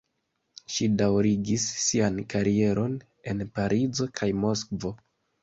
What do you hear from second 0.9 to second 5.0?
daŭrigis sian karieron en Parizo kaj Moskvo.